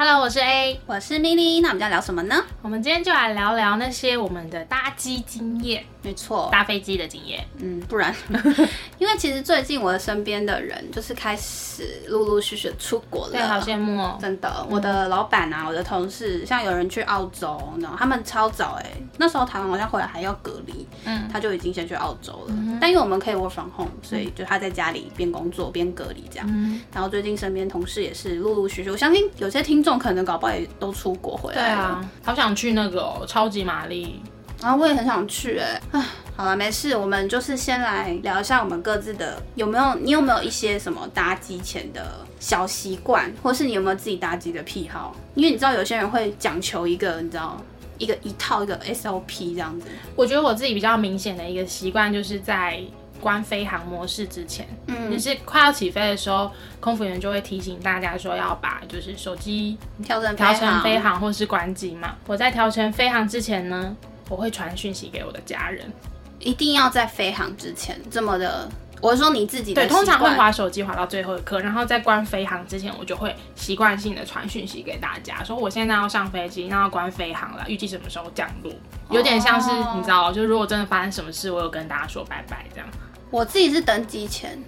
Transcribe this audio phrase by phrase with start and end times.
[0.00, 2.44] Hello，我是 A，我是咪咪，那我们要聊什么呢？
[2.62, 7.44] 我们今天就来聊聊那些我们的搭机经验，没错，搭飞机的经验。
[7.56, 8.14] 嗯，不然，
[9.00, 14.16] 因为其实最近我的身边的人就是开始陆陆续续出国了，对，好羡慕哦。
[14.20, 22.54] 真的，我的老板啊，我的同事，像有人去澳洲，然后他们超早哎、那时候台湾好像回来还要隔离，嗯他就已经先去澳洲了。
[22.80, 26.46] 但因为我们可以 work from home，所以就他在家里边工作边隔离这样。
[26.48, 31.80] 嗯，然后最近身边同事也是陆陆续续，我相信有些听众可能搞不好也都出国回对来了。
[31.82, 34.20] 啊，好想去那个哦，超级玛丽。
[34.60, 45.14] 然后我也很想去哎、唉，好了，没事，我们就是先来聊一下我们各自的有没有，你有没有一些什么搭机前的小习惯，或是你有没有自己搭机的癖好？
[45.36, 47.56] 因为你知道有些人会讲求一个，你知道
[47.98, 49.86] 一个一套一个 SOP 这样子。
[50.16, 52.82] 我觉得我自己比较明显的一个习惯，就是在
[53.20, 62.14] 关飞行模式之前，嗯就是快要起飞的时候，空服员就会提醒大家说要把就是手机调整调成飞行或是关机嘛。
[62.26, 63.94] 我在调成飞行之前呢，
[64.28, 65.90] 我会传讯息给我的家人。
[66.38, 68.68] 一定要在飞行之前这么的。
[69.00, 78.72] 我是说你自己的对，通常会滑手机滑到最后一刻，然后在关飞行之前，我就会习惯性的传讯息给大家，说我现在要上飞机，那要关飞行了，预计什么时候降落，
[79.10, 82.88] 有点像是、哦你知道，就是如果真的发生什么事，我有跟大家说拜拜这样。
[83.30, 84.58] 我自己是登机前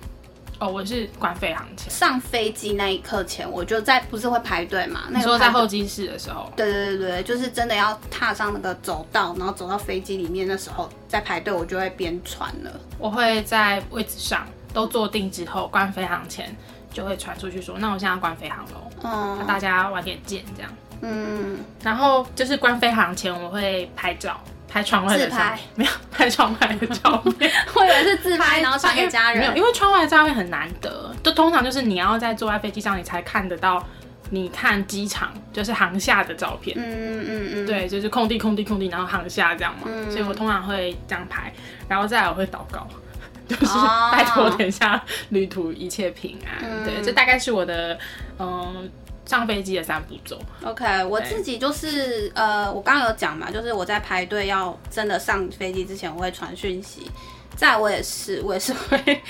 [0.58, 5.04] 哦，我是关飞行前，上飞机那一刻前，我就在不是会排队嘛？
[5.08, 12.70] 那你说在候机室的时候，对对对对，就是真的要踏上那个走道，然后走到飞机里面的时候，在排队，我就会边传了。
[12.98, 16.54] 我会在位置上都坐定之后，关飞行前
[16.92, 20.70] 就会传出去说，那我现在要关飞行喽，那嗯大家晚点见这样。
[21.00, 24.38] 嗯，然后就是关飞行前，我会拍照，
[24.70, 27.50] 拍窗外的照自拍没有拍窗外的照片。
[27.74, 29.58] 我以为是自拍，然后传给家人没有，人。
[29.58, 33.84] 因为窗外的照片很难得，就通常就是你要在坐在飞机上，你才看得到
[34.30, 36.76] 你看机场就是航下的照片。
[36.78, 36.84] 嗯
[37.28, 41.52] 嗯嗯，对，就是空地空地空地，然后航下这样嘛，嗯所以我通常会这样拍，
[41.88, 42.86] 然后再来我会祷告，
[43.48, 46.58] 就是哦拜托等一下旅途一切平安。
[46.62, 47.98] 嗯对，这大概是我的
[48.38, 48.88] 嗯
[49.30, 50.36] 上飞机的三步骤。
[50.64, 57.08] OK，我自己就是呃，我刚刚有讲嘛，就是我在排队要真的上飞机之前，我会传讯息。
[57.54, 59.22] 再来我也是，我也是会，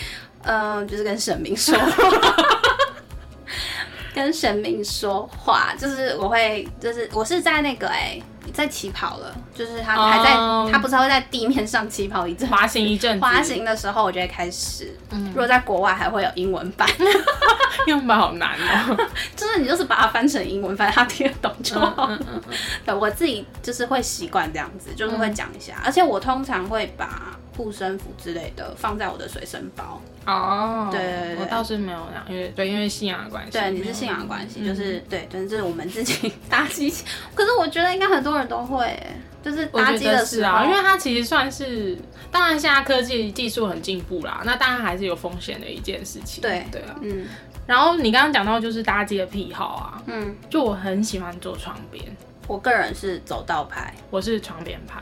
[0.44, 2.34] 嗯、就是跟神明说话，
[4.14, 8.18] 跟神明说话，就是我会，就是我是在那个哎、
[8.52, 10.68] 在起跑了，就是他还在，哦。
[10.72, 14.96] 他不是会在地面上起跑一阵滑行一阵子，滑行的时候，我就会开始。
[15.10, 15.26] 嗯。
[15.28, 16.88] 如果在国外还会有英文版，
[17.86, 18.96] 英文版好难哦。
[19.36, 22.06] 就是你就是把它翻成英文，反正他听得懂就好。
[22.08, 30.00] 嗯嗯嗯对我自己就是会习惯这样子，就是会讲一下，而且我通常会把护身符之类的放在我的随身包。
[30.26, 33.52] 哦，对对对我倒是没有那样，因为对，因为信仰的关系。
[33.52, 37.06] 对，你是信仰的关系，就是对，就是我们自己搭机前。
[37.34, 41.98] 可是我觉得应该很多人都会欸，就是搭机的时候，啊，因为它其实算是，
[42.30, 46.42] 当然现在科技技术很进步啦，那当然还是有风险的一件事情。
[46.42, 46.94] 对对啊。
[47.00, 47.26] 嗯
[47.66, 52.04] 然后你刚刚讲到就是搭机的癖好啊，嗯，就我很喜欢坐床边，
[52.48, 55.00] 我个人是走道派，我是床边派。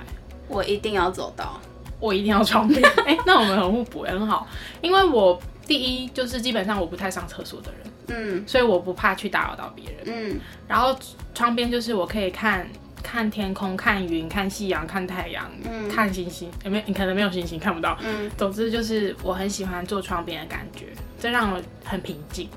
[0.48, 1.58] 我一定要走道。
[2.00, 4.46] 我一定要窗边， 哎、那我们很互补，很好。
[4.80, 10.04] 因为我第一就是基本上我不太上厕所的人，嗯所以我不怕去打扰到别人。
[10.06, 10.96] 嗯然后
[11.34, 12.66] 窗边就是我可以看
[13.02, 16.50] 看天空、看云、看夕阳、看太阳、嗯看星星。
[16.64, 16.82] 有没有？
[16.86, 17.96] 你可能没有星星看不到。
[18.02, 20.86] 嗯，总之就是我很喜欢坐窗边的感觉，
[21.18, 22.48] 这让我很平静。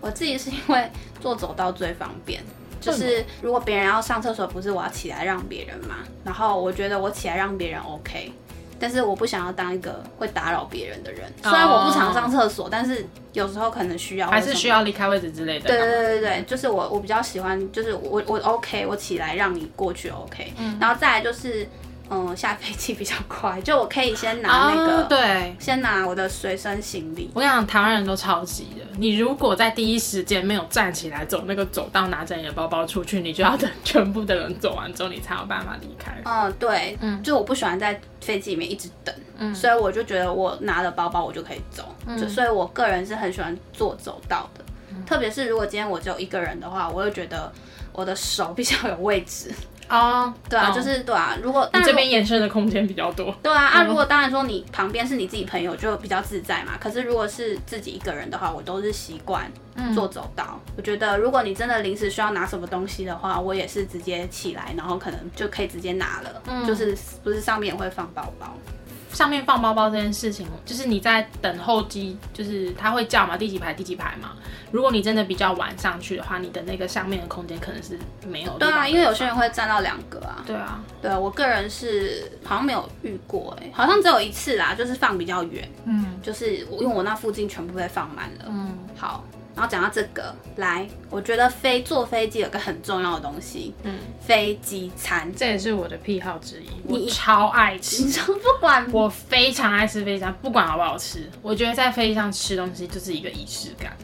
[0.00, 0.90] 我自己是因为
[1.20, 2.42] 坐走道最方便。
[2.80, 5.96] 就是如果别人要上厕所，不是我要起来让别人嘛？
[6.22, 8.30] 然后我觉得我起来让别人 OK，
[8.78, 11.22] 但是我不想要当一个会打扰别人的人。
[11.42, 14.68] 虽然我不常上厕所，但是有时候可能需要，还是需。
[14.68, 15.68] 要离开位置之类的。
[15.68, 21.66] 对对对对对，就是我我比较喜欢，就是我我 OK，我起来让你过去 OK，、嗯然后再来就是
[22.10, 25.56] 嗯下飞机比较快，就我可以先拿那个，啊对。
[25.58, 27.30] 先拿我的随身行李。
[27.34, 28.84] 我跟你讲，台湾人都超级的。
[28.98, 36.12] 你如果在第一时间没有站起来走那个走道，拿着你的包包出去，你就要等全部的人走完之后，你才有办法离开。
[36.24, 41.84] 嗯，对，嗯就我不喜欢在飞机里面一直等，嗯所以我就觉得我拿了包包我就可以走，
[42.18, 47.50] 就所以我个人是很喜欢坐走道的，嗯特别是如果今天我只有一个人的话，我又觉得
[47.92, 49.50] 我的手比较有位置，
[49.88, 51.36] 哦，对啊，懂就是对啊。
[51.42, 53.34] 如果你这边延伸的空间比较多。
[53.42, 56.72] 对啊，啊，嗯如果当然说你旁边是你自己朋友，就比较自在嘛。
[56.80, 60.58] 可是如果是自己一个人的话，我都是习惯嗯做走道。
[60.76, 66.42] 我觉得如果你真的临时需要拿什么东西的话，我也是直接起来，然后可能就可以直接拿了。
[66.46, 68.54] 嗯就是不是上面也会放包包。
[69.14, 74.32] 上面放包包这件事情，就是你在等候机，就是他会叫嘛，第几排第几排嘛。
[74.72, 77.96] 如果你真的比较晚上去的话，你的那个上面的空间可能是
[78.26, 78.58] 没有。
[78.58, 79.34] 对啊，因为有些人。
[79.34, 80.44] 会占到两个啊。
[80.46, 88.44] 对啊，对啊我个人是好像没有遇过、哎，好像只有一次啦，就是放比较远，嗯就是我因为我那附近全部被放满了。
[88.46, 95.32] 嗯，好，然后讲到这个，来，我觉得飞坐飞机有个很重要的东西，嗯，飞机餐。
[95.34, 98.10] 这也是我的癖好之一，我你超爱吃你。
[98.10, 103.96] 说不管我非常爱吃飞机餐，不管好不好吃，我觉得在飞机上吃东西就是一个仪式感。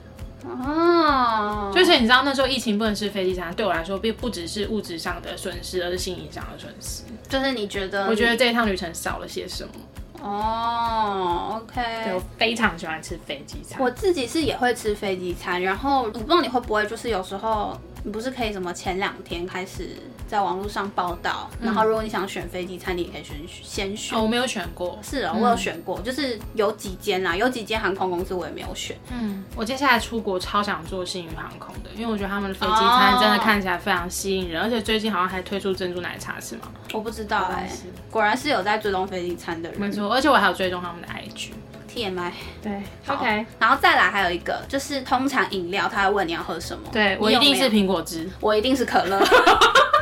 [0.43, 7.03] 哦，就是你知道那时候疫情不能吃飞机餐，对我来说并不只是物质上的损失，而是心理上的损失。
[7.29, 9.75] 就是你觉得，我觉得这一趟旅程少了些什么。
[10.23, 12.15] 哦对，OK。
[12.15, 13.81] 我非常喜欢吃飞机餐。
[13.81, 19.97] 我自己是也会吃飞机餐，然后我不知道你会不会，就是有时候你不是可以什么前两天开始
[20.31, 24.17] 在网络上报道，然后如果你想选飞机餐，你也可以选先选。
[24.17, 24.97] 哦，我没有选过。
[25.03, 28.97] 是哦，我有选过，就是有几间啦，有几间航空公司我也没有选。
[29.11, 36.63] 嗯，我接下来出国超想坐星宇航空的，因为我觉得他们的飞机餐真的看起来非常吸引人，而且最近好像还推出珍珠奶茶是吗？
[36.93, 39.81] 我不知道哎、是果然是有在追踪飞机餐的人。
[39.81, 41.51] 没错，而且我还有追踪他们的 IG。
[41.93, 42.31] TMI。
[42.63, 49.19] 对，OK，然后再来还有一个，就是通常饮料他会问你要喝什么，对我一定是苹果汁，我一定是可乐，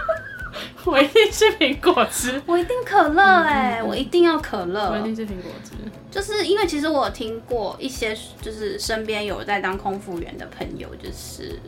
[0.86, 4.90] 我一定是苹果汁，我一定可乐哎、我一定要可乐。
[4.90, 5.72] 我一，定是苹果汁。
[6.10, 11.58] 就是因为其实我有听过一些，就是身边有在当空服员的朋友，就是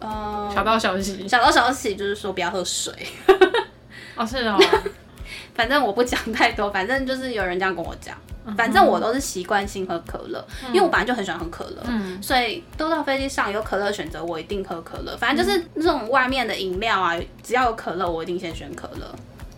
[0.00, 1.26] 呃小道消息。
[1.26, 2.92] 小道消息，就是说不要喝水，
[4.16, 4.58] 哦，是哦，
[5.54, 8.16] 反正我不讲太多，反正就是有人这样跟我讲。
[8.16, 15.14] 嗯反正我都是习惯性喝可乐，因为我本来就很喜欢喝可乐，嗯所以都到飞机上有可乐选择，我一定喝可乐。
[15.18, 19.14] 反正就是那种外面的饮料啊，只要有可乐，我一定先选可乐。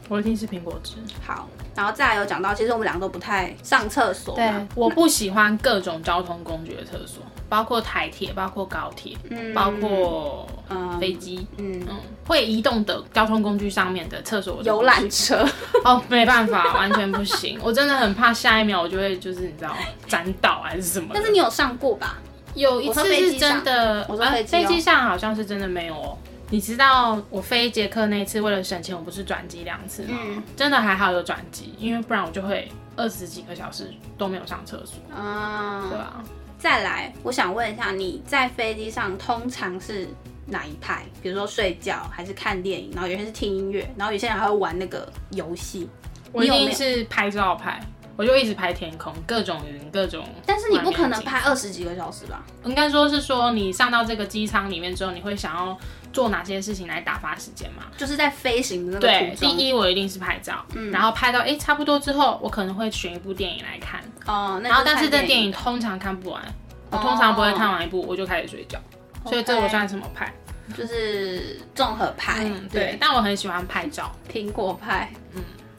[0.09, 0.97] 我一定是苹果汁。
[1.25, 7.23] 好，然后再来有讲到，其实我们两个都不太上厕所对，，我不喜欢各种交通工具的厕所，
[7.53, 11.97] 包括台铁，包括高铁，嗯包括嗯飞机，嗯嗯，
[12.27, 15.47] 会移动的交通工具上面的厕所游览车，
[15.85, 17.61] 哦，没办法，完全不行。
[17.63, 19.77] 我真的很怕下一秒我就会就是你知道
[20.09, 21.11] 沾倒还是什么。
[21.13, 22.17] 但是你有上过吧？
[22.55, 26.17] 有一次是真的，我说呃飞机哦飞机上好像是真的没有哦。
[26.49, 30.17] 你知道我飞捷克那一次为了省钱，我不是转机两次吗？
[30.25, 32.67] 嗯真的还好有转机，因为不然我就会
[32.97, 34.97] 二十几个小时都没有上厕所。
[35.15, 36.23] 啊对啊，
[36.63, 40.07] 再来，我想问一下，你在飞机上通常是
[40.47, 41.03] 哪一派？
[41.21, 42.93] 比如说睡觉，还是看电影？
[42.95, 45.91] 然后有些是听音乐，然后有些人还会玩那个游戏。
[46.31, 47.85] 我一定是拍照派，
[48.17, 50.25] 我就一直拍天空，各种云，各种。
[50.47, 52.43] 但是你不可能拍二十几个小时吧？
[52.65, 55.77] 应该说是说，你上到这个机舱里面之后，你会想要
[56.13, 57.85] 做哪些事情来打发时间嘛？
[57.97, 66.43] 就是在飞行的那个对，第一我一定是拍照，然后拍到哎、诶差不多之后，我可能会选一部电影来看，哦，那然后但是这电影通常看不完，
[66.91, 68.79] 我通常不会看完一部我就开始睡觉，
[69.25, 70.33] 所以这我算什么派？
[70.77, 74.11] 就是综合派，嗯，对，，但我很喜欢拍照。
[74.33, 75.11] 苹果派。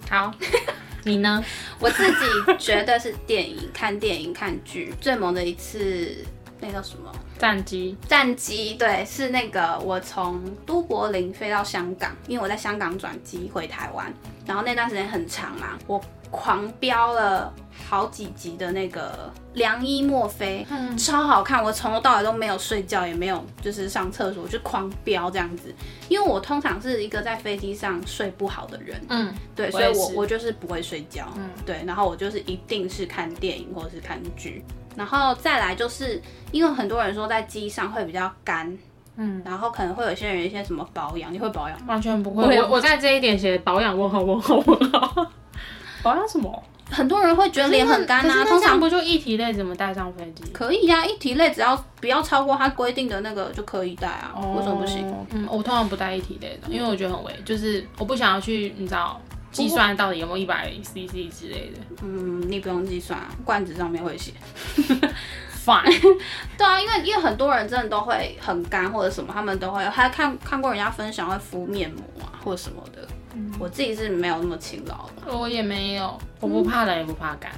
[0.10, 0.32] 好，
[1.04, 1.44] 你呢？
[1.80, 6.26] 我自己觉得是电影， 看电影看剧最猛的一次，
[6.60, 7.12] 那叫什么？
[7.38, 14.14] 战机，战机对，是那个我从都柏林飞到香港，因为我在香港转机回台湾，
[14.46, 16.02] 然后那段时间很长嘛，我
[16.34, 17.54] 狂飙了
[17.88, 20.98] 好几集的那个《良医墨菲》，嗯。
[20.98, 25.74] 超好看，我从头到尾都没有睡觉，也没有就是上厕所，就狂飙这样子。
[26.10, 36.20] 因为我通常是一个在飞机上睡不好的人，嗯，对，所以我我就是不会睡觉，嗯，对，然后我就是一定是看电影或者是看剧，然后再来就是
[36.52, 38.76] 因为很多人说在机上会比较干，
[39.18, 41.78] 嗯，然后可能会有些人一些什么保养，你会保养？
[41.86, 42.60] 完全不我会。
[42.60, 45.28] 我我在这一点写保养问号问号问号，
[46.04, 46.64] 保养什么？
[46.92, 50.44] 很多人会觉得脸很干啊，可是那通常不就一体类怎么带上飞机？
[50.52, 55.10] 可以呀、一体类只要不要超过它规定的那个就可以带啊，为什么不行？
[55.10, 55.26] 哦？
[55.32, 59.20] 嗯，我通常不带一体类的，因为我觉得很危，就是我不想要去，你知道。
[59.52, 64.34] 计算到底有没有一百 CC 之类的嗯，你不用计算啊，罐子上面会写。
[65.64, 66.02] ，fine，
[66.58, 73.08] 对啊，因为因为很多人真的都会很干或者什么，他们都会还看看过人家分享会敷面膜啊或者什么的。
[73.60, 75.38] 我自己是没有那么勤劳的。
[75.38, 77.52] 我也没有，我不怕冷也不怕干，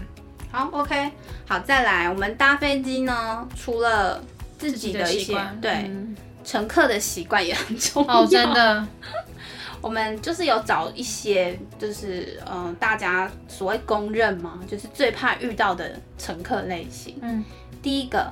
[0.51, 1.11] 好，OK，
[1.47, 4.23] 好，再来，我们搭飞机呢，除了
[4.57, 6.15] 自己的一些习惯对、嗯
[6.45, 8.21] 乘客的习惯也很重要。
[8.21, 8.87] 哦，真，的，
[9.81, 17.17] 我们就是有找一些，就是嗯、呃大家所谓公认嘛，就是最怕遇到的乘客类型。
[17.23, 17.43] 嗯，
[17.81, 18.31] 第一个，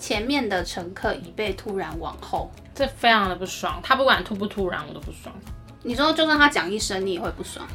[0.00, 2.50] 前面的乘客已被突然往后。
[2.74, 3.78] 这非常的不爽。
[3.82, 5.34] 他不管突不突然，我都不爽。
[5.82, 7.66] 你说，就算他讲一声，你也会不爽。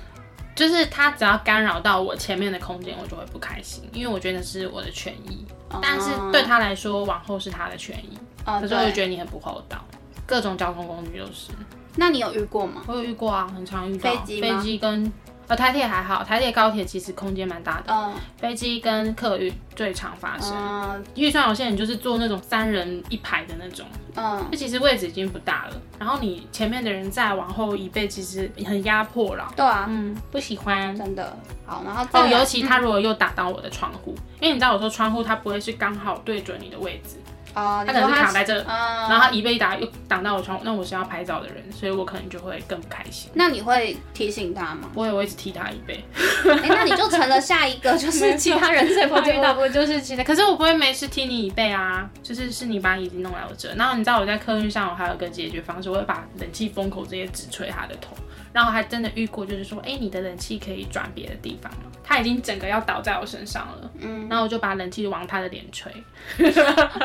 [0.56, 5.46] 就是他只要干扰到我前面的空间，我就会不开心，因为我觉得是我的权益。
[5.82, 8.18] 但是对他来说，往后是他的权益。
[8.46, 9.78] 哦，可是我就，觉得你很不厚道。
[10.26, 11.52] 各种交通工具都是，
[11.96, 12.82] 那你有遇过吗？
[12.88, 14.12] 我有遇过啊，很常遇到。
[14.12, 15.14] 飞机吗飞机跟
[15.48, 20.54] 呃台铁还好，台铁高铁其实空间蛮大的，嗯飞机跟客运最常发生。
[20.56, 23.86] 嗯预算有限，你就是坐那种三人一排的那种，
[24.16, 25.82] 嗯，那其实位置已经不大了。
[25.98, 29.52] 然后你前面的人再往后移背，其实很压迫了。
[29.56, 30.96] 对啊，嗯，不喜欢。
[30.96, 31.36] 真的。
[31.66, 37.16] 好，然后再哦，尤其他如果又打到我的窗户，因为你知道有时候窗户它不会是刚好对准你的位置，
[37.58, 38.68] 哦，他可能是卡在这，嗯，
[39.10, 43.32] 然后他一被一打又挡到我窗户，那我是要拍照的人，所以我可能就会更不开心。
[43.34, 44.90] 那你会提醒他吗？
[44.94, 46.04] 我也会一直踢他一背，
[46.46, 49.54] 哎、那你就成了下一个， 就是其他人最怕遇到。
[49.54, 58.16] 我就是其他，可是我不会没事踢你椅背啊，就是是你把椅子弄来我这，然后你知道我在客运上我还有个解决方式，我会把冷气风口直接直吹他的头，
[58.58, 61.92] 然后还真的遇过，就是说，哎、你的冷气可以转别的地方吗？
[62.04, 65.94] 他已经整个要倒在我身上了，嗯，然后我就把冷气往他的脸吹，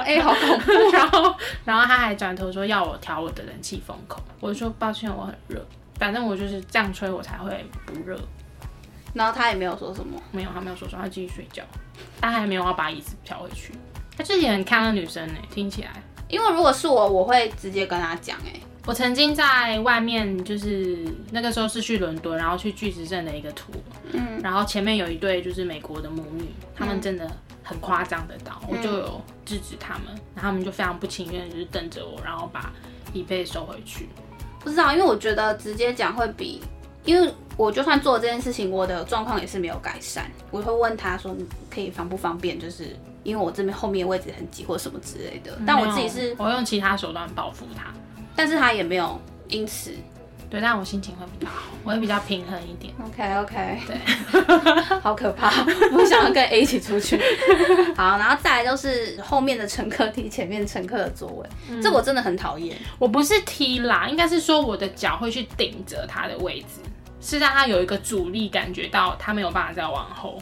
[0.02, 0.73] 哎、好恐怖。
[0.97, 1.35] 然后
[1.66, 5.62] 然后他还转头说要我调我的冷气风口，我就说抱歉我很热，
[5.99, 8.18] 反正我就是这样吹我才会不热，
[9.12, 10.18] 然后他也没有说什么。
[10.30, 11.62] 没有，他没有说什么，他继续睡觉，
[12.18, 13.75] 他还没有要把椅子调回去。
[14.16, 15.90] 他自己很看的女生呢，听起来。
[16.28, 23.79] 因为如果是我，我会直接跟他讲，哎，我曾经在外面，就是那个时候是去伦敦，然后去巨石阵的一个 tour，
[24.12, 27.31] 嗯，然后前面有一对就是美国的母女，他们真的
[27.62, 32.73] 很夸张的倒，我就有制止他们，然后他们就非常不情愿，就是瞪着我，然后把
[33.12, 34.09] 椅背收回去。
[34.59, 36.61] 不知道，因为我觉得直接讲会比，
[37.05, 47.93] 因为我就算做这件事情，我的状况也是没有改善，我会问他说，你可以方不方便，就是因为我这边后面位置很挤或什么之类的，但我自己是，我用其他手段报复他，
[48.35, 49.93] 但是他也没有因此
[50.51, 52.93] 对，但我心情会比较好，我会比较平衡一点。
[53.03, 53.97] OK OK，对，
[55.01, 55.51] 好可怕，
[55.93, 57.19] 我想要跟 A 一起出去。
[57.97, 62.77] 好，然后再来就是后面的乘客踢前面乘客的座位，这我真的很讨厌。
[62.99, 66.81] 我不是踢啦，应该是说我的脚会去顶着他的位置，
[67.23, 70.39] 是让他有一个阻力，感觉到他没有办法再往后。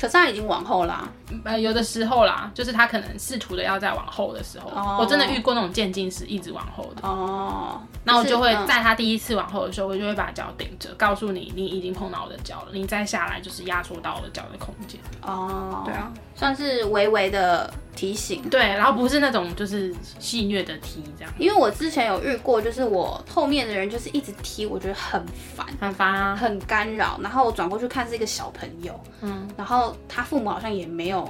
[0.00, 1.08] 可是他已经往后啦，
[1.44, 15.00] 呃，有的时候啦，就是他可能试图的要再往后的时候，哦我真的遇过那种渐进式一直往后的，哦，那我就会嗯在他第一次往后的时候，我就会把脚顶着，告诉你你已经碰到我的脚了，你再下来就是压缩到我的脚的空间。
[15.22, 18.42] 哦，对啊，算是微微的提醒。
[18.48, 25.24] 对，然后不是那种就是戏谑的踢这样，因为我之前有遇过，就是我后面的人就是一直踢，我觉得很
[25.56, 26.36] 烦，很烦啊。
[26.36, 27.18] 很干扰。
[27.22, 31.21] 然后我转过去看是一个小朋友，嗯，然后他父母好像也没有，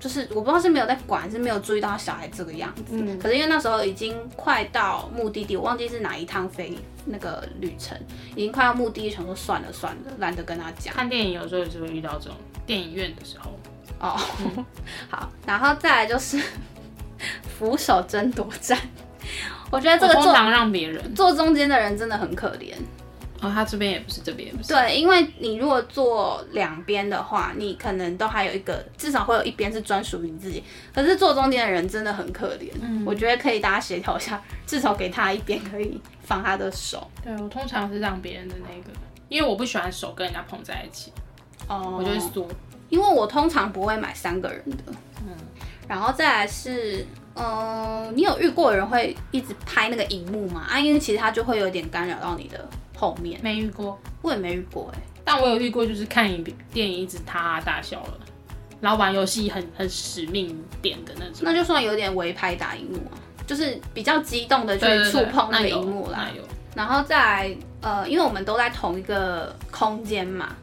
[0.00, 2.82] 就是我不知道是没有在管，是没有注意到他小孩这个样子。
[2.92, 7.98] 嗯可是因为那时候已经快到目的地，我忘记是哪一趟飞那个旅程，
[8.36, 10.94] 已经快到目的地，想说算了算了，懒得跟他讲。
[10.94, 13.50] 看电影有时候也是会遇到这种电影院的时候，
[13.98, 14.16] 哦，
[15.10, 16.40] 好，然后再来就是
[17.58, 18.78] 扶手争夺战，
[19.68, 21.12] 我觉得这个坐让别人。
[21.14, 22.72] 坐中间的人真的很可怜。
[23.40, 24.68] 哦，他这边也不是，这边也不是。
[24.72, 30.62] 对，因为你如果坐两边的话，你可能都还有一个，至少会有一边是专属于你自己。
[30.92, 37.08] 可是坐中间的人真的很可怜，嗯我觉得可以大家协调一下，至少给他一边可以放他的手。
[37.22, 38.90] 对我通常是让别人的那个，
[39.28, 41.12] 因为我不喜欢手跟人家碰在一起，
[41.68, 42.48] 哦我就会缩。
[42.88, 45.36] 因为我通常不会买三个人的，嗯，
[45.86, 50.66] 然后再来是，嗯、你有遇过有人会一直拍那个荧幕吗？
[50.70, 52.66] 啊，因为其实它就会有点干扰到你的
[52.98, 53.38] 后面。
[53.42, 58.18] 没遇过，我也没遇过哎、但我有遇过，就是看影电影一直哈哈大笑了，
[58.80, 61.40] 然后玩游戏很很使命点的那种。
[61.42, 66.28] 那就算有点微拍打荧幕啊，就是比较激动的去触碰那个荧幕啦。
[66.74, 70.54] 然后再来，呃，因为我们都在同一个空间嘛，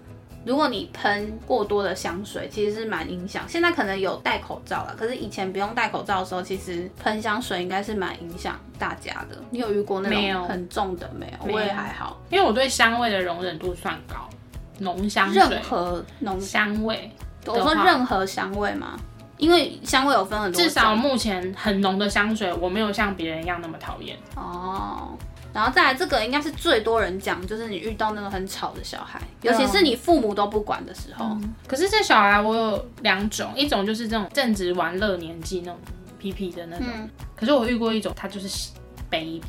[0.45, 3.43] 如果你喷过多的香水，其实是蛮影响。
[3.47, 9.35] 现在可能有戴口罩了，可是以前不用戴口罩的时候，其实喷香水应该是蛮影响大家的。
[9.49, 11.53] 你有遇过那种很重的没有？
[11.53, 14.29] 我也还好，因为我对香味的容忍度算高，
[14.77, 17.11] 浓香任水、何浓，香味，
[17.47, 18.99] 我说任何香味嘛，
[19.37, 24.15] 因为香味有分很多种，至少目前很浓的香水，我没有像别人一样那么讨厌。
[24.35, 25.17] 哦。
[25.55, 31.37] 然后再来，这个应该是最多人讲，就是你遇到那种很吵的小孩，尤嗯其是你父母都不管的时候。
[31.65, 35.79] 可是这小孩我有两种，一种就是这种正值玩乐年纪那种
[36.19, 38.71] 皮皮的那种，嗯可是我遇过一种，他就是
[39.09, 39.41] baby，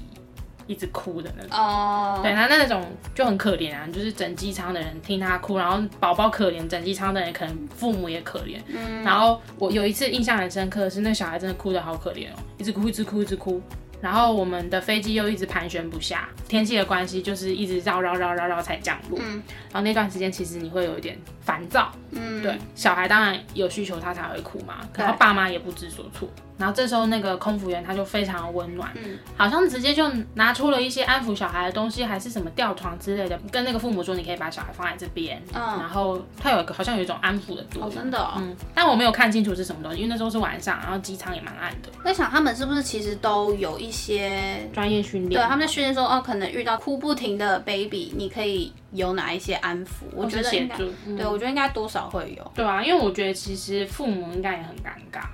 [0.68, 1.58] 一直哭的那种。
[1.58, 8.60] 哦，对，那那种就很可怜啊，就是整机舱的人听他哭，然后宝宝可怜，整机舱的人可能父母也可怜。
[8.68, 13.60] 嗯然后我有一次印象很深刻的是，那小孩真的哭得好可怜哦，一直哭，一直哭，一直哭。
[14.00, 19.18] 然后我们的飞机又一直盘旋不下，天气的关系就是一直绕绕绕绕绕才降落。
[19.22, 26.28] 嗯然后那段时间其实你会有一点烦躁，嗯，对，小孩当然有需求他才会哭嘛，对然后爸妈也不知所措。
[26.58, 38.34] 然后这时候那个空服员他就非常温暖，嗯好像直接就拿出了一些安抚小孩的东西，还是什么吊床之类的，跟那个父母说你可以把小孩放在这边，嗯然后他有一个好像有一种安抚的作哦，真的哦。
[38.38, 45.40] 嗯，但我没有看清楚是什么东西，因为那时候是晚上，然后机舱也蛮暗的，我在想他们是不是其实都有一些，专业训练。
[45.40, 50.04] 对，他们在训练说，哦，可能遇到哭不停的 baby，你可以有哪一些安抚？
[50.12, 52.52] 我或觉得对我觉得应该多少会有。
[52.54, 55.24] 对啊，因为我觉得其实父母应该也很尴尬，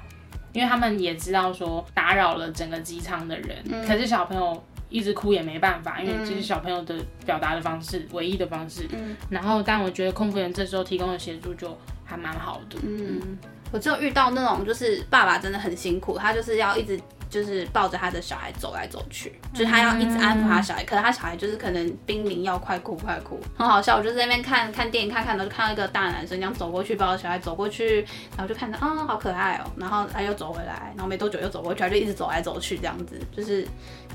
[0.52, 6.94] 因为他们也知道说打扰了整个机舱的人，嗯可是小朋友一直哭也没办法，因为这是小朋友的
[7.24, 8.86] 表达的方式，唯一的方式。
[8.92, 12.78] 嗯然后，但我觉得空服员这时候提供的协助就还蛮好的。
[12.82, 13.38] 嗯，
[13.70, 17.00] 我只有遇到那种就是爸爸真的很辛苦，他就是要一直。
[17.32, 23.96] 就是抱着他的小孩走来走去，就是他要一直安抚他小孩，可是他小孩就是可能濒临要快哭快哭，很好笑。
[23.96, 28.02] 我就在那边看看电影，看看，然后就看到一个大男生这样走过去抱着小孩走过去，
[28.36, 33.66] 然后就看到啊、好可爱哦，然后他又走回来，然后没多久又走过去，他就一直走来走去这样子，就是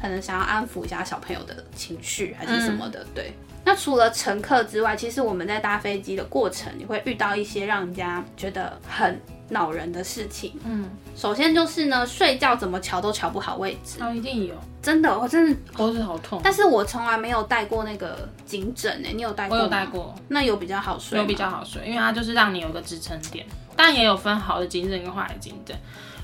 [0.01, 3.33] 可能想要安抚一下小朋友的情绪还是什么的，对。
[3.65, 10.53] 那除了乘客之外，其实我们在搭飞机的过程，你会遇到一些让人家觉得很恼人的事情。
[10.63, 16.39] 嗯，首先就是呢，睡觉怎么瞧都瞧不好位置，哦，一定有，真的，我真的，脖子好痛。
[16.41, 19.57] 但是我从来没有带过那个颈枕诶，你有带过？
[19.57, 25.75] 我有带，过，那有比较好睡，有比较好睡，因为它就是让你有个支撑点，但也有分好的颈枕跟坏的颈枕。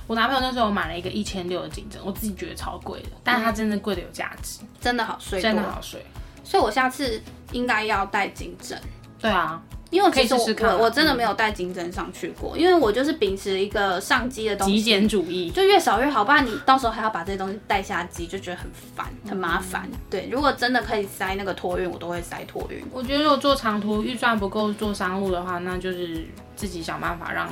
[0.07, 5.62] 我男朋友那时候买了一个一千六的颈枕，我自己觉得超贵的，但是它真的贵的有价值，真的好睡，真的。
[5.63, 6.05] 好睡。
[6.43, 8.77] 所以我下次应该要带颈枕。
[9.17, 15.50] 对啊，因为其实我可以试试看啊我我真的没有带颈枕上去过，因为我就是秉持一个上机的东西，极简主义。
[15.50, 19.89] 就越少越好，不然你到时候还要把这些东西带下机，就觉得很烦，很麻烦。
[20.09, 22.83] 对，如果真的可以塞那个托运，我都会塞托运。
[22.92, 27.48] 我觉得如果做长途预算不够做商务的话，那就是自己想办法让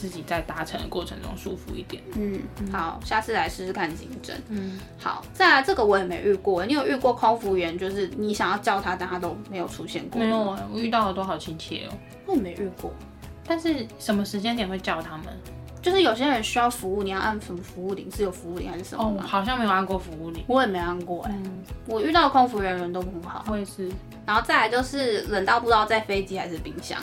[0.00, 2.02] 自己在达成的过程中舒服一点。
[2.16, 2.40] 嗯，
[2.72, 4.34] 好，下次来试试看颈枕。
[4.48, 10.18] 嗯，好，再来这个我也没遇过，你有遇过空服员，就是你想要叫他，但他都没有出现过？
[10.18, 11.92] 没有，啊，我遇到的都好亲切哦。
[12.24, 12.90] 我也没遇过。
[13.46, 15.26] 但是什么时间点会叫他们？
[15.82, 18.10] 就是有些人需要服务，你要按什么服务铃？
[18.10, 19.22] 是有服务铃还是什么？
[19.22, 20.44] 好像没有按过服务铃。
[20.46, 23.44] 我也没按过哎、嗯，我遇到的空服员人都很好。
[23.48, 23.90] 我也是。
[24.26, 27.00] 然后再来就是冷到不知道在飞机还是冰箱。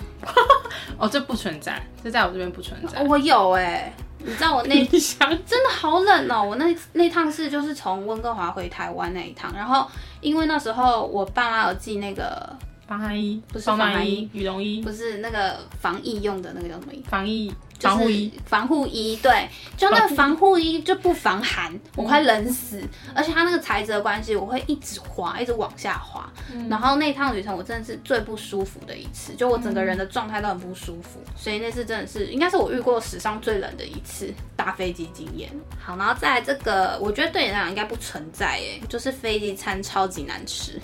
[0.97, 2.99] 哦，这不存在，这在我这边不存在。
[2.99, 6.43] 哦我有哎、你知道我那 冰箱真的好冷哦！
[6.43, 9.85] 我那那趟是就是从温哥华回台湾那一趟，然后
[10.21, 12.55] 因为那时候我爸妈有寄那个
[12.87, 17.03] 防寒衣不是防防寒衣、羽绒衣、不是那个防疫用的那个叫什么衣？
[17.07, 18.31] 防疫防护衣。
[18.45, 22.81] 防护衣，对，就那个防护衣就不防寒，我快冷死。
[23.13, 26.31] 而且它那个材质的关系，我会一直滑，一直往下滑。
[26.69, 35.51] 然后那趟旅程我真的是最不舒服的一次，就我整个人的状态都很不舒服，所以那次真的是应该是我遇过史上最冷的一次搭飞机经验。
[35.77, 40.81] 好，然后再来这个，我觉得对你来讲应该不存在耶，就是飞机餐超级难吃。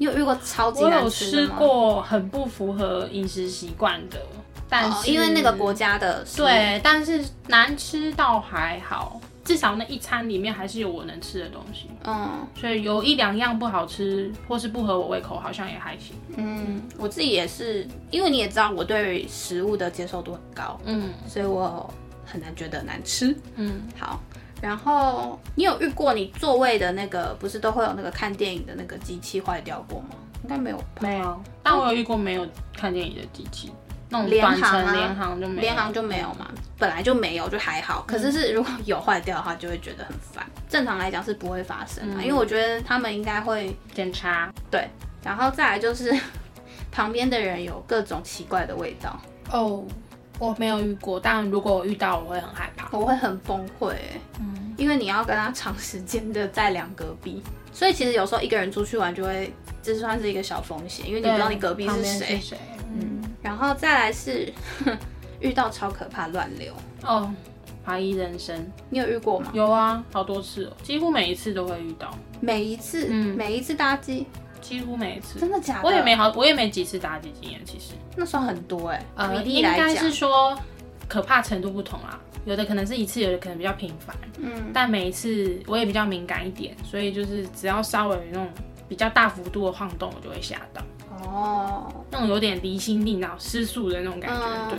[0.00, 1.48] 你有遇过超级我有难吃的吃？
[1.48, 4.18] 过很不符合饮食习惯的，
[4.66, 11.90] 但哦，因为那个国家的对，但是难吃倒还好，至少那一餐里面还是有我能吃的东西。
[12.04, 12.26] 嗯
[12.58, 16.16] 所以有一两样不好吃，或是不合我胃口，好像也还行。
[16.34, 21.92] 嗯，我自己也是，因为你也知道我对食物的接受度很高，嗯所以我
[22.24, 23.36] 很难觉得难吃。
[23.56, 24.18] 嗯，好，
[24.60, 30.08] 然后你有遇过你座位的那个不是都会有那个看电影的那个机器坏掉过吗？
[30.42, 33.70] 应该没有吧，没有，但我有遇过没有看电影的机器，
[34.08, 34.84] 那种联短航啊。
[34.84, 40.46] 程联航就没有，联航就没有嘛，本来就没有就还好，可是是如果有坏掉的话，就会觉得很烦。
[40.68, 44.50] 正常来讲是不会发生的，因为我觉得他们应该会检查。
[44.70, 44.88] 对，
[45.22, 46.14] 然后再来就是
[46.90, 49.20] 旁边的人有各种奇怪的味道，
[49.52, 49.84] 哦，
[50.40, 52.88] 我没有遇过，但如果我遇到，我会很害怕。
[52.96, 62.40] 我会很崩溃欸，嗯，因为你要跟他长时间的在两隔壁，所以其实有时候一个人出去玩就会，这算是一个小风险，因为你不知道你隔壁是谁。
[62.40, 62.58] 谁。
[62.92, 64.52] 嗯，然后再来是
[65.40, 66.74] 遇到超可怕乱流，
[67.04, 67.30] 哦，
[67.84, 69.50] 怀疑人生你有遇过吗？
[69.52, 74.26] 有啊，好多次哦，几乎每一次都会遇到，每一次，嗯每一次搭机，
[74.60, 75.38] 几乎每一次。
[75.38, 75.88] 真的假的？
[75.88, 77.94] 我也没，好，我也没几次打击经验，其实。
[78.16, 80.58] 那算很多哎、呃，应该，是说
[81.08, 82.18] 可怕程度不同啦。
[82.46, 88.48] 有的可能是一次，有的可能比较频繁，嗯，但每一次我也比较敏感一点，所以就是只要稍微有那种
[88.88, 90.82] 比较大幅度的晃动，我就会吓到，
[91.22, 94.78] 哦，那种有点离心力脑失速的那种感觉，嗯对。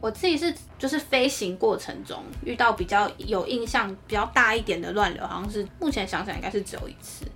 [0.00, 7.26] 我自己是就是飞行过程中遇到比较有印象比较大一点的乱流，好像是目前想想应该是只有一次。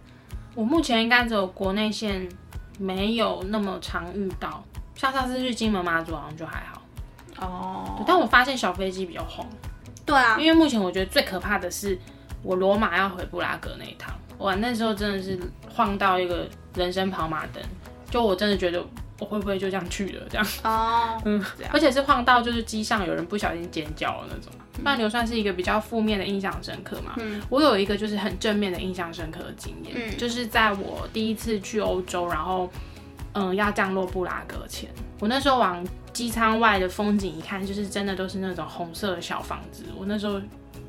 [0.55, 2.29] 我目前应该只有国内线
[2.79, 4.63] 没有那么常遇到，
[4.95, 6.81] 像上次去金门马祖好像就还好。
[7.41, 9.45] 哦，但我发现小飞机比较红，
[10.07, 11.99] 对啊，因为目前我觉得最可怕的是
[12.43, 15.37] 我罗马要回布拉格那一趟，哇，那时候真的是
[15.69, 17.61] 晃到一个人生跑马灯，
[18.09, 18.81] 就我真的觉得
[19.21, 24.53] 我会不会就这样去了这样，哦， 嗯这样，而且是晃到就是机上有人不小心尖叫的那种。
[24.83, 32.69] 乱流算是一个比较负面的印象深刻嘛，嗯我有一个就是很正面的印象深刻的经验，嗯就是在我第一次去欧洲，然后
[33.35, 40.41] 嗯要降落布拉格前，我那时候往机舱外的风景一看，就是真的都是那种红色的小房子，我那时候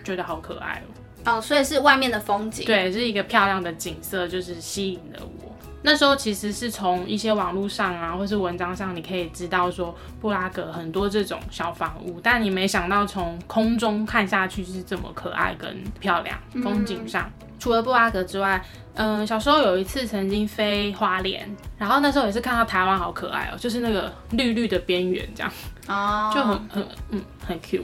[0.04, 1.38] 觉得好可爱哦。
[1.38, 2.66] 哦，所以是外面的风景。
[2.66, 5.55] 对，是一个漂亮的景色，就是吸引了我。
[5.86, 17.32] 那时候其实是从一些网络上啊，或是文章上，你可以知道说布拉格很多这种小房屋，但你没想到从空中看下去是这么可爱跟漂亮，风景上。
[17.60, 18.60] 除了布拉格之外，
[18.96, 25.52] 嗯、小时候有一次曾经飞花莲，然后那时候也是看到台湾好可爱哦，就是那个绿绿的边缘这样，
[25.88, 27.84] 哦，就很很嗯很 cute。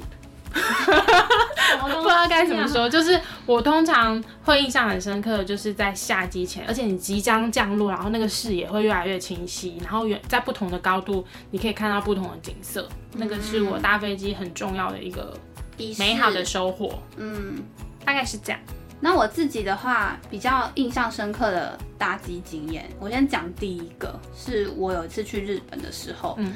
[0.52, 15.34] 不 不知道该怎么说，就是我通常会印象很深刻的，就是在下机前，而且你即将降落，然后那个视野会越来越清晰，然后远在不同的高度，你可以看到不同的景色，那个是我搭飞机很重要的一个
[15.98, 17.64] 美好的收获，嗯。
[18.04, 18.60] 大概是这样。
[19.00, 26.52] 那我自己的话，比较印象深刻的搭机经验，我先讲第一个，是我有一次去日本的时候，嗯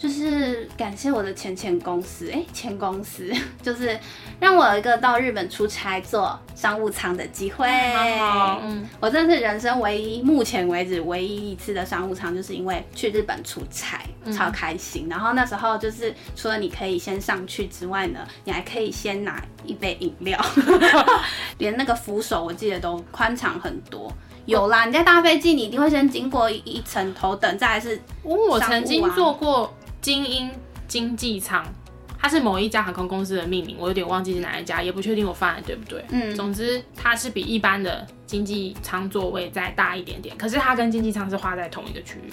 [0.00, 4.00] 就是感谢我的前前公司，哎、前公司 就是
[4.40, 7.68] 让我有一个到日本出差做商务舱的机会。
[8.18, 14.00] 好，嗯，我真的是人生唯一，目前为止唯一一次的商务舱，就是因为去日本出差，
[14.32, 15.06] 超开心。
[15.10, 20.42] 然后那时候就是除了你可以先上去之外呢，你还可以先拿一杯饮料，
[21.58, 24.10] 连那个扶手我记得都宽敞很多。
[24.46, 30.50] 有啦，你在搭飞机，你一定会先经过一一层头等，再来是我我曾经坐过精英
[30.86, 31.64] 经济舱。
[32.22, 36.04] 它是某一家航空公司的命名，我有点忘记是哪一家，也不确定我翻的对不对。
[36.10, 42.30] 嗯总之它是比一般的经济舱座位再大一点点，可是它跟经济舱是画在同一个区域，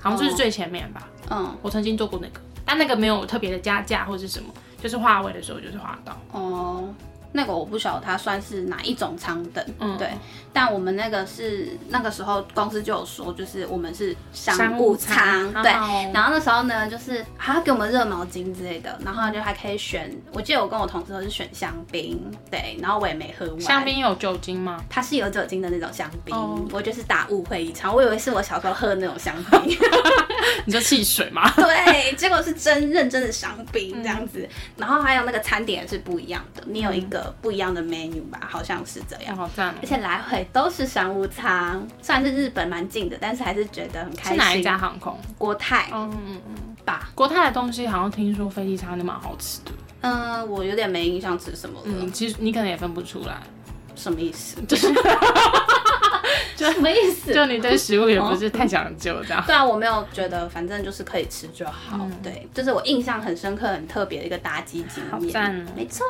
[0.00, 1.08] 好像就是最前面吧。
[1.30, 6.16] 嗯我曾经坐过那个，但那个没有特别的加价或是什么，就是划位的时候就是划到。
[6.30, 6.94] 哦。
[7.36, 10.08] 那个我不晓得它算是哪一种舱等，嗯对，
[10.52, 15.72] 但我们那个是那个时候公司就有说，就是我们是商商务务舱，对，
[16.12, 23.60] 然后那时候呢，就是还要给我们热毛巾之类的，然后就还可以选，我记得我跟我同事都是选香槟，对，然后我也没喝完。
[23.60, 24.80] 香槟有酒精吗？
[24.88, 29.76] 它是有酒精的那种香槟哦我就是打误会一场，我以为是我小时候喝的那种香槟，
[30.66, 31.50] 你说汽水吗？
[31.56, 34.48] 对，结果是真认真的香槟这样嗯子。
[34.76, 39.36] 然后还有那个餐点是不一样的，你有一个不一样的 menu 吧，好像是这样。
[39.36, 39.86] 好赞哦而！
[39.86, 44.32] 且来回都是商务舱，虽然是日本蛮近的，但是还是觉得很开心。
[44.32, 44.76] 是哪一家？
[44.78, 45.18] 航空？
[45.38, 46.54] 国泰嗯嗯嗯。
[46.84, 47.08] 吧。
[47.14, 49.70] 国泰的东西好像听说飞机餐都蛮好吃的。
[50.02, 53.40] 嗯，我有点没印象吃什么了，嗯，其实你可能也分不出来，
[53.94, 54.60] 什么意思？
[54.68, 54.92] 就 是
[56.56, 57.32] 什么意思？
[57.32, 59.42] 就你对食物也不是太讲究这样。
[59.46, 61.98] 对啊，我没有觉得，反正就是可以吃就好。
[62.00, 65.10] 嗯对，这是我印象很深刻、很特别的一个搭机经验。
[65.10, 66.04] 好赞哦没错。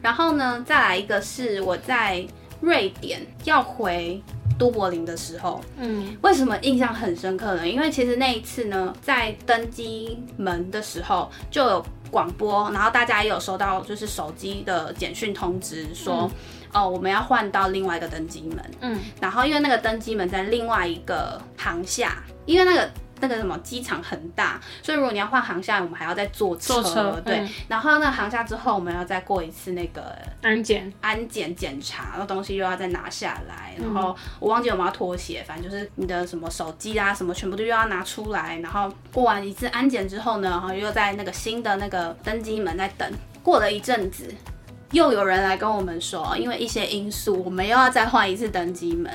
[0.00, 2.24] 然后呢，再来一个是我在
[2.60, 4.22] 瑞典要回
[4.58, 7.66] 都柏林的时候，嗯为什么印象很深刻呢？
[7.68, 16.30] 因为其实那一次呢，在登机门的时候就有广播，然后大家也有收到就是手机的简讯通知说，
[16.72, 18.58] 哦，我们要换到另外一个登机门。
[18.80, 26.82] 嗯，然后因为那个登机门在另外一个航下，因为那个那个什么机场很大，所以如果你要换航下，我们还要再坐车。
[26.82, 30.92] 坐车对，嗯然后那个航下之后，我们要再过一次那个安检。
[31.00, 43.08] 安检检查，然后东西又要再拿下来，嗯然后我忘记有没有要脱鞋，反正就是你的什么手机啊什么全部都又要拿出来，然后过完一次安检之后呢，然后又在那个新的那个登机门在等，
[43.42, 44.34] 过了一阵子。
[44.92, 49.10] 又有人来跟我们说，因为一些因素，我们又要再换一次登机门，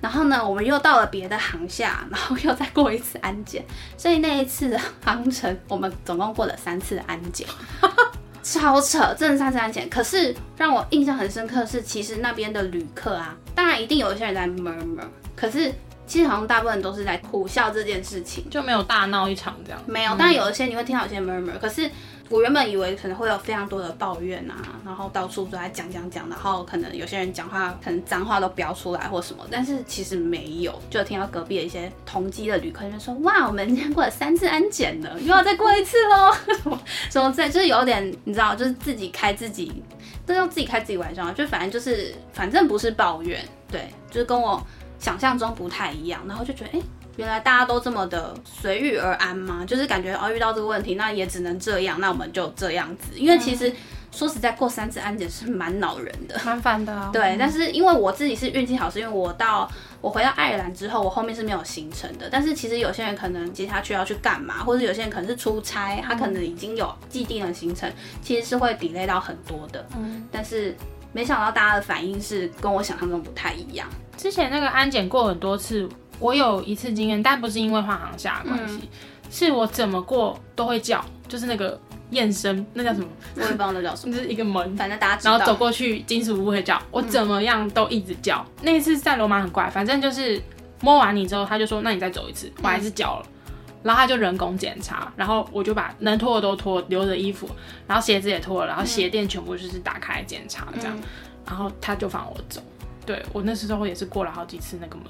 [0.00, 3.64] 然后呢，我们又到了别的航厦，然后又再过一次安检，
[3.98, 7.46] 所以那一次的航程，我们总共过了三次的安检。
[8.42, 9.90] 超扯，真的三次安检。
[9.90, 15.02] 可是让我印象很深刻的是，其实那边的旅客啊，当然一定有一些人在 murmur，
[15.34, 15.72] 可是
[16.06, 18.48] 其实好像大部分都是在苦笑这件事情。
[18.48, 19.82] 就没有大闹一场这样。
[19.84, 21.90] 没有，但有一些你会听到有些 murmur，可是
[22.28, 36.34] 我原本以为可能会有非常多的抱怨啊，然后到处都在讲讲讲，然后可能有些人讲话可能脏话都飙出来或什么，但是其实没有，就听到隔壁的一些同机的旅客就说：“哇，我们今天过了三次安检了，又要再过一次喽。”
[37.10, 39.82] 什么在就是有点你知道，就是自己开自己，
[40.26, 44.60] 都要自己开自己玩笑，就反正就是反正不是抱怨，对，就是跟我
[44.98, 46.82] 想象中不太一样，然后就觉得哎。
[47.16, 49.64] 原来大家都这么的随遇而安吗？
[49.66, 53.12] 就是感觉哦，遇到这个问题，那也只能这样，那我们就这样子。
[53.16, 53.72] 因为其实
[54.12, 57.10] 说实在，过三次安检是蛮恼人的，蛮烦的。
[57.12, 62.28] 对，但是因为我自己是运气好，是因为我到我回到爱尔兰之后，我后面是没有行程的。
[62.30, 67.90] 但是其实有些人可能接下去要去干嘛，或者有些人可能是出差，他可能已经有既定的行程，
[68.22, 69.86] 其实是会 delay 到很多的。
[69.96, 70.76] 嗯，但是
[71.12, 73.88] 没想到大家的反应是跟我想象中不太一样。
[74.16, 75.88] 之前那个安检过很多次。
[76.18, 78.88] 我有一次经验，但不是因为换航下的关系，
[79.30, 81.78] 是我怎么过都会叫，就是那个
[82.10, 83.06] 验声，那叫什么？
[83.34, 88.44] 我也不知道那叫什么，就是一个门，反正大家然后走过去，金属物会叫，我怎么样都一直叫。
[88.62, 90.40] 那一次在罗马很怪，反正就是
[90.80, 93.26] 摸完你之后，他就说那你再走一次，我还是叫了，
[93.82, 97.48] 然后他就人工检查，然后我就把能脱的都脱，留着衣服，
[97.86, 100.96] 然后鞋子也脱了，然后鞋垫全部就是打开检查这样，
[101.44, 102.62] 然后他就放我走。
[103.06, 105.06] 对我那时候也是过了好几次那个门。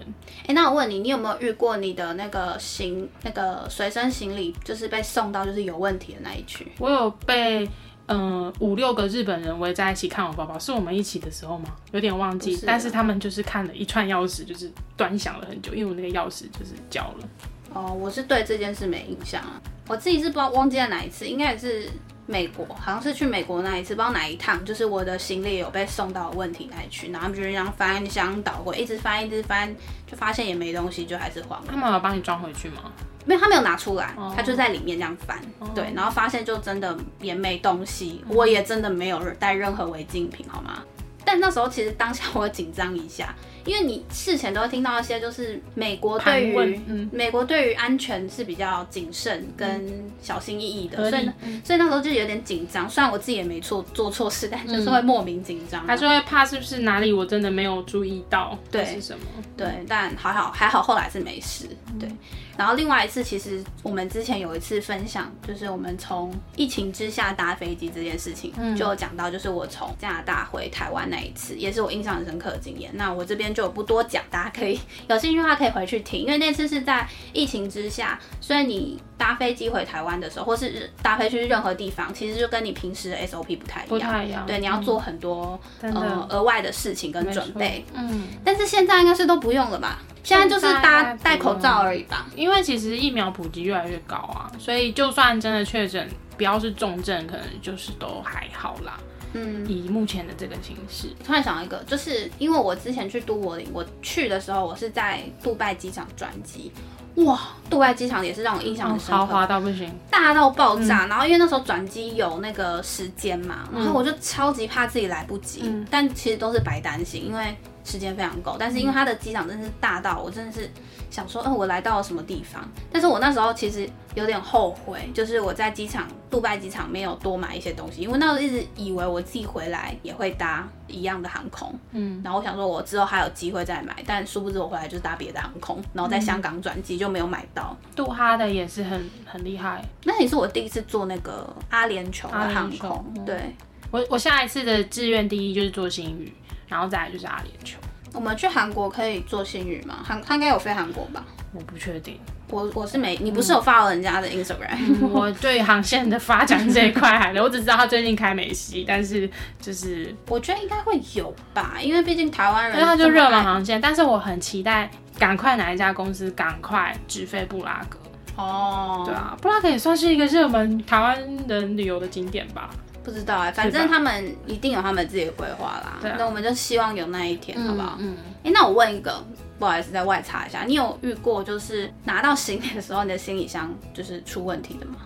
[0.46, 6.70] 哎，那我问你，你有没有遇过你的那个行那个随身行李就是被送到就是有问题的那一区？
[6.78, 7.68] 我有被
[8.06, 11.74] 嗯五六个日本人围在一起看我包包，是我们一起的时候吗？
[11.92, 17.28] 有点忘记，但是他们就是看了一串钥匙，就是端详了很久，因为我那个钥匙就是交了。
[17.72, 21.88] 哦，我是对这件事没印象啊，我自己是不知道忘记了哪一次，应该也是。
[22.26, 29.74] 美国好像是去美国那一次，不知道哪一趟，就是我的行李有被送到问题那里去，然后他们就这样翻箱倒柜，一直翻一直翻，
[30.06, 31.62] 就发现也没东西，就还是还。
[31.66, 32.90] 他们有帮你装回去吗？
[33.24, 35.40] 没有，他没有拿出来，他就在里面这样翻，
[35.74, 40.82] 对，然后发现就真的也没东西，我也真的没有带任何违禁品，好吗？
[41.24, 43.34] 但那时候其实当下我紧张一下。
[43.66, 51.24] 因为你事前都会听到一些，就是美国对于美国对于安全是比较谨慎跟小心翼翼的，所以
[51.64, 52.88] 所以那时候就有点紧张。
[52.88, 59.26] 虽然我自己也没错做错事，但就是会莫名紧张，还是会怕是不是哪里我真的没有注意到，对是什么？
[59.56, 61.66] 对，但还好还好，后来是没事。
[61.98, 62.08] 对，
[62.56, 72.92] 然后另外一次，其实我们之前有一次分享，就是我们从疫情之下搭飞机这件事情，就讲到就是我从加拿大回台湾那一次，也是我印象很深刻的经验。
[72.94, 73.55] 那我这边。
[73.56, 84.44] 就不多讲，大家可以 有兴趣的话可以回去听，因为那次是在疫情之下，所以你搭飞机回台湾的时候，或是搭飞去任何地方，其实就跟你平时的 SOP 不太一样，不太一样。
[84.46, 87.82] 对，你要做很多呃额外的事情跟准备。
[87.94, 90.00] 嗯，但是现在应该是都不用了吧？
[90.22, 92.26] 现在就是搭戴口罩而已吧？
[92.36, 98.98] 因为其实疫苗普及越来越高啊，所以就算真的确诊，不要是重症，可能就是都还好啦。
[99.36, 106.72] 嗯，以目前的这个形式，突然想到一个，就是因为我之前去都柏林，我去的时候我是在杜拜机场转机，
[107.16, 111.06] 哇，杜拜机场也是让我印象很深刻，豪华到不行，大到爆炸。
[111.06, 118.56] 然后因为那时候转机有那个时间嘛，然后我就超级怕自己来不及，但其实都是白担心，因为时间非常够。
[118.58, 120.68] 但是因为它的机场真是大到我真的是。
[121.08, 122.68] 想说，嗯，我来到了什么地方？
[122.92, 137.74] 但是我那时候其实有点后悔，就是我在机场，杜拜机场没有多买一些东西，因为那时候一直以为我自己回来也会搭一样的航空，嗯，然后我想说，我之后还有机会再买，但殊不知我回来就是搭别的航空，然后在香港转机就没有买到。
[137.94, 143.04] 杜哈的也是很很厉害，那也是我第一次坐那个阿联酋的航空。
[143.24, 143.54] 对，
[143.90, 146.32] 我我下一次的志愿第一就是做新宇，
[146.68, 147.74] 然后再来就是阿联酋。
[148.12, 149.98] 我们去韩国可以做新宇吗？
[150.02, 151.24] 韩他应该有飞韩国吧？
[151.52, 152.18] 我不确定，
[152.48, 155.06] 我我是没，你不是有发人家的 Instagram？
[155.08, 159.28] 我对航线的发展这一块还， 我只知道他最近开美西，但是
[159.60, 167.98] 就是我觉得应该会有吧，因为毕竟台湾人，因为他就热门航线，但是我很期待赶快哪一家公司赶快直飞布拉格。
[168.36, 171.18] 哦，对啊，布拉格也算是一个热门台湾
[171.48, 172.70] 人旅游的景点吧。
[173.06, 175.98] 不知道哎，反正他们一定有他们自己的规划啦。
[176.18, 177.96] 那我们就希望有那一天，好不好？
[178.00, 178.16] 嗯。
[178.42, 179.24] 哎，那我问一个，
[179.60, 184.96] 不好意思，在外插一下，你有遇过就是拿到 行李的时候，你的行李箱就是出问题的吗？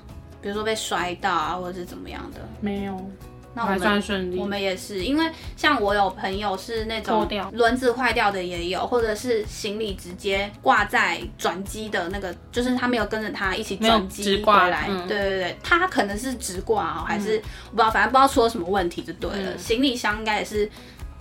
[0.41, 2.41] 比如说被摔到啊，或者是怎么样的？
[2.63, 3.11] 没有。
[3.53, 14.89] 那我们我们也是，因为像我有朋友是那种轮子坏掉的也有，或者是行李直接挂在转机的那个，就是他没有跟着他一起转机回来。
[15.09, 19.59] 对对对，他可能是直挂哦，还是我不知道，反正不知道出了什么问题就对了。
[19.59, 20.71] 行李箱应该也是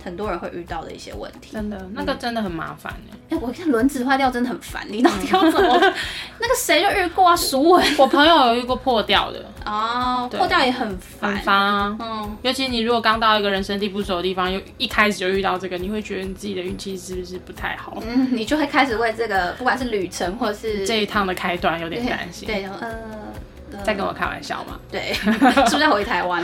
[0.02, 1.50] 很多人会遇到的一些问题。
[1.52, 3.16] 真的，那个真的很麻烦哎。
[3.30, 5.68] 哎、我看轮子坏掉真的很烦，你到底要怎么？
[6.40, 11.34] 那个谁就遇过啊，熟文我朋友有遇过破掉的，哦，破掉也很烦。
[11.34, 11.96] 很烦啊。
[12.00, 18.02] 嗯，尤其你如果刚到一个人生地不熟的地方，又一开始就遇到这个，你会觉得你自己的运气是不是不太好？
[18.06, 22.46] 嗯，你就会开始为这个，不管是旅程或是这一趟的开端有点担心。
[22.46, 22.78] 对，呃，
[23.72, 24.80] 呃在跟我开玩笑吗？
[24.90, 26.42] 对，是不是要回台湾？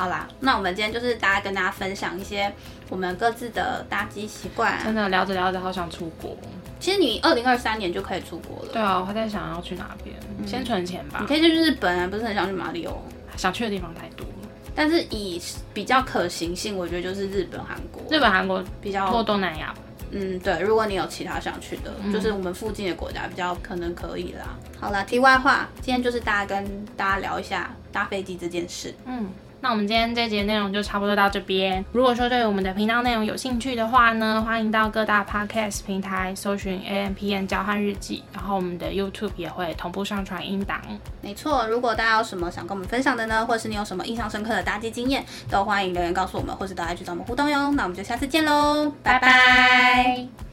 [0.00, 2.50] 好啦，那我们今天就是大家跟大家分享一些
[2.88, 4.82] 我们各自的搭机习惯。
[4.82, 6.34] 真的聊着聊着好想出国。
[6.78, 11.26] 其实你二零二三年就可以出国了，对啊，我还在想要去哪边，先存钱吧你。
[11.26, 12.96] 可以去日本啊，不是很想去马里奥。
[13.36, 15.38] 想去的地方太多了，但是以
[15.74, 19.74] 比较可行性，我觉得就是日本、韩国日本、韩国比较，东南亚。
[20.12, 20.58] 嗯，对。
[20.60, 24.56] 如果你有其他想去的，就是我们附近的国家比较可能可以啦。
[24.80, 28.94] 好了，题外话，今天就是大家跟大家聊一下搭飞机这件事。
[29.04, 29.28] 嗯，
[29.62, 31.84] 那我们今天这节内容就差不多到这边。
[31.92, 40.80] 如果说对我们的频道内容有兴趣的话呢，欢迎到各大 podcast 平台搜寻 A M P N 交换日记，然后我们的 YouTube 也会同步上传音档。
[41.20, 47.70] 没错，如果大家有什么想跟我们分享的呢，或是你有什么印象深刻的搭机经验，都欢迎留言告诉我们，或是到 IG 找我们互动哟。
[47.72, 50.49] 那我们就下次见喽，拜拜